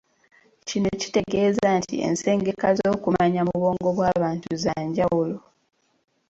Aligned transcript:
Kino 0.67 0.89
kitegeeza 1.01 1.67
nti 1.79 1.95
ensengeka 2.07 2.67
z'okumanya 2.77 3.41
mu 3.47 3.53
bwongo 3.61 3.87
bw'abantu 3.97 4.49
za 4.63 4.75
njawulo 4.85 5.37